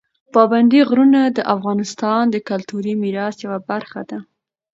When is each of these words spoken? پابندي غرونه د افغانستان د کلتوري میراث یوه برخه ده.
پابندي 0.33 0.81
غرونه 0.89 1.21
د 1.37 1.39
افغانستان 1.55 2.23
د 2.29 2.35
کلتوري 2.49 2.93
میراث 3.03 3.35
یوه 3.45 3.59
برخه 3.69 4.01
ده. 4.09 4.19